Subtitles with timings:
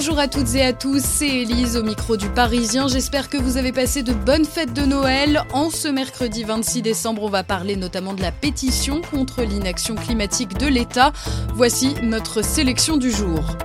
[0.00, 2.88] Bonjour à toutes et à tous, c'est Elise au micro du Parisien.
[2.88, 5.42] J'espère que vous avez passé de bonnes fêtes de Noël.
[5.52, 10.56] En ce mercredi 26 décembre, on va parler notamment de la pétition contre l'inaction climatique
[10.56, 11.12] de l'État.
[11.52, 13.58] Voici notre sélection du jour.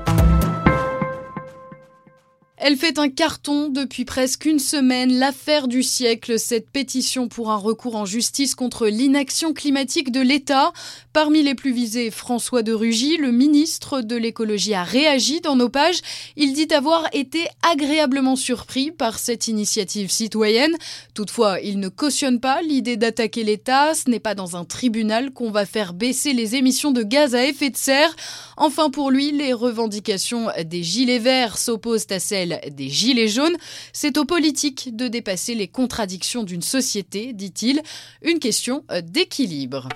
[2.67, 5.19] Elle fait un carton depuis presque une semaine.
[5.19, 10.73] L'affaire du siècle, cette pétition pour un recours en justice contre l'inaction climatique de l'État.
[11.13, 15.69] Parmi les plus visés, François de Rugy, le ministre de l'écologie, a réagi dans nos
[15.69, 15.99] pages.
[16.37, 20.75] Il dit avoir été agréablement surpris par cette initiative citoyenne.
[21.13, 23.93] Toutefois, il ne cautionne pas l'idée d'attaquer l'État.
[23.93, 27.45] Ce n'est pas dans un tribunal qu'on va faire baisser les émissions de gaz à
[27.45, 28.15] effet de serre.
[28.57, 33.55] Enfin, pour lui, les revendications des Gilets verts s'opposent à celles des Gilets jaunes.
[33.93, 37.81] C'est aux politiques de dépasser les contradictions d'une société, dit-il.
[38.21, 39.89] Une question d'équilibre.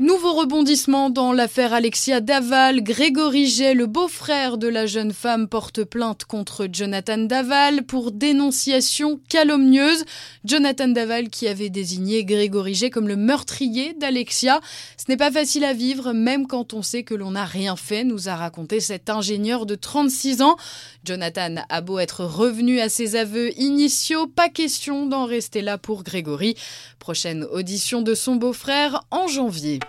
[0.00, 2.84] Nouveau rebondissement dans l'affaire Alexia Daval.
[2.84, 9.18] Grégory Jay, le beau-frère de la jeune femme, porte plainte contre Jonathan Daval pour dénonciation
[9.28, 10.04] calomnieuse.
[10.44, 14.60] Jonathan Daval qui avait désigné Grégory Jay comme le meurtrier d'Alexia.
[14.96, 18.04] Ce n'est pas facile à vivre, même quand on sait que l'on n'a rien fait,
[18.04, 20.56] nous a raconté cet ingénieur de 36 ans.
[21.02, 26.04] Jonathan a beau être revenu à ses aveux initiaux, pas question d'en rester là pour
[26.04, 26.54] Grégory.
[27.00, 29.80] Prochaine audition de son beau-frère en janvier.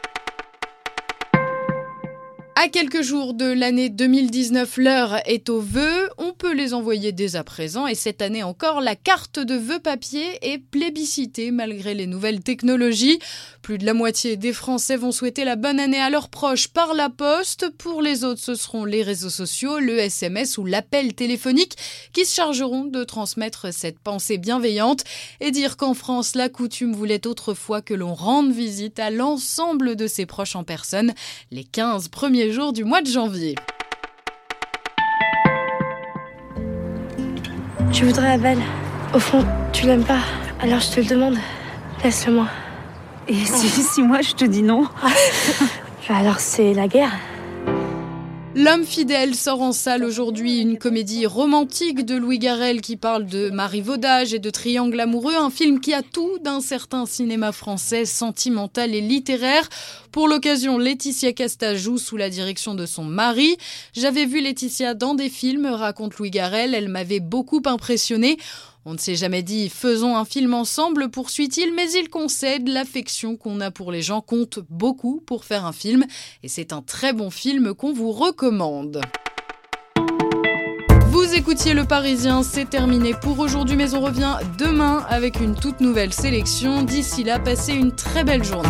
[2.62, 6.10] À quelques jours de l'année 2019, l'heure est aux vœux.
[6.18, 9.80] On peut les envoyer dès à présent et cette année encore, la carte de vœux
[9.80, 13.20] papier est plébiscitée malgré les nouvelles technologies.
[13.62, 16.94] Plus de la moitié des Français vont souhaiter la bonne année à leurs proches par
[16.96, 17.70] la poste.
[17.78, 21.78] Pour les autres, ce seront les réseaux sociaux, le SMS ou l'appel téléphonique
[22.12, 25.06] qui se chargeront de transmettre cette pensée bienveillante
[25.40, 30.08] et dire qu'en France, la coutume voulait autrefois que l'on rende visite à l'ensemble de
[30.08, 31.14] ses proches en personne
[31.52, 33.56] les 15 premiers jours du mois de janvier.
[37.92, 38.58] Je voudrais Abel.
[39.14, 39.44] Au fond,
[39.74, 40.22] tu l'aimes pas,
[40.62, 41.38] alors je te le demande.
[42.04, 42.48] Laisse-le-moi.
[43.28, 44.88] Et si, si moi je te dis non
[46.08, 47.12] Alors c'est la guerre.
[48.56, 53.52] L'homme fidèle sort en salle aujourd'hui une comédie romantique de Louis Garrel qui parle de
[53.52, 58.96] marivaudage et de triangle amoureux, un film qui a tout d'un certain cinéma français sentimental
[58.96, 59.70] et littéraire.
[60.12, 63.58] Pour l'occasion, Laetitia Casta joue sous la direction de son mari.
[63.94, 68.38] J'avais vu Laetitia dans des films, raconte Louis Garrel, elle m'avait beaucoup impressionné.
[68.86, 73.62] On ne s'est jamais dit faisons un film ensemble, poursuit-il, mais il concède l'affection qu'on
[73.62, 76.06] a pour les gens compte beaucoup pour faire un film,
[76.42, 79.02] et c'est un très bon film qu'on vous recommande.
[81.10, 85.82] Vous écoutiez Le Parisien, c'est terminé pour aujourd'hui, mais on revient demain avec une toute
[85.82, 86.82] nouvelle sélection.
[86.82, 88.70] D'ici là, passez une très belle journée.